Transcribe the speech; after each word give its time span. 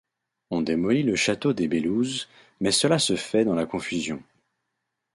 On 0.49 0.63
démolit 0.63 1.03
le 1.03 1.15
château 1.15 1.53
des 1.53 1.67
Belouzes, 1.67 2.27
mais 2.59 2.71
cela 2.71 2.97
se 2.97 3.15
fait 3.15 3.45
dans 3.45 3.53
la 3.53 3.67
confusion. 3.67 4.23